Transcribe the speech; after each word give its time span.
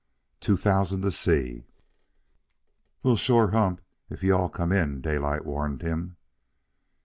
"Two 0.39 0.57
thousand 0.57 1.03
to 1.03 1.11
see." 1.11 1.67
"We'll 3.03 3.17
sure 3.17 3.49
hump 3.51 3.81
you 4.09 4.15
if 4.15 4.23
you 4.23 4.35
all 4.35 4.49
come 4.49 4.71
in," 4.71 4.99
Daylight 4.99 5.45
warned 5.45 5.83
him. 5.83 6.17